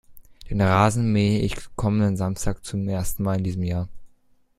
Den 0.49 0.61
Rasen 0.61 1.11
mähe 1.13 1.41
ich 1.41 1.55
kommenden 1.75 2.17
Samstag 2.17 2.65
zum 2.65 2.87
ersten 2.87 3.21
Mal 3.21 3.37
in 3.37 3.43
diesem 3.43 3.61
Jahr. 3.61 3.87